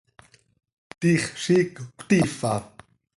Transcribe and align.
¿Tiix 0.99 1.23
ziic 1.43 1.71
cötiifa? 1.97 2.53